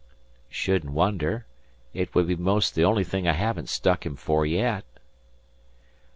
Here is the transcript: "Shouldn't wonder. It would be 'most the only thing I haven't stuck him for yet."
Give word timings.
"Shouldn't 0.49 0.93
wonder. 0.93 1.45
It 1.93 2.15
would 2.15 2.25
be 2.27 2.35
'most 2.35 2.73
the 2.73 2.83
only 2.83 3.03
thing 3.03 3.27
I 3.27 3.33
haven't 3.33 3.69
stuck 3.69 4.03
him 4.03 4.15
for 4.15 4.47
yet." 4.47 4.83